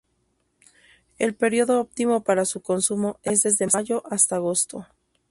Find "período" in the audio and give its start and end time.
1.35-1.79